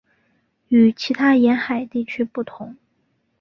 [0.69, 2.75] 与其他沿海地区不同。